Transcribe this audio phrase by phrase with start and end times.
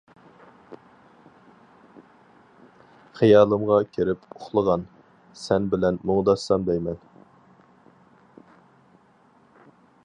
[3.19, 4.87] خىيالىمغا كىرىپ ئۇخلىغان،
[5.43, 7.01] سەن بىلەن مۇڭداشسام دەيمەن.